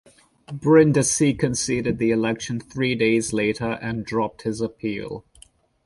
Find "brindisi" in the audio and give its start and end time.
0.51-1.35